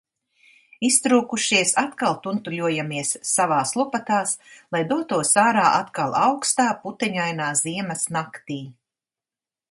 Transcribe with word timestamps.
Iztrūkušies 0.87 1.73
atkal 1.81 2.15
tuntuļojamies 2.23 3.11
savās 3.31 3.73
lupatās, 3.79 4.33
lai 4.75 4.81
dotos 4.93 5.33
ārā 5.41 5.65
atkal 5.81 6.17
aukstā 6.21 6.65
puteņainā 6.87 7.51
ziemas 7.61 8.07
naktī. 8.17 8.59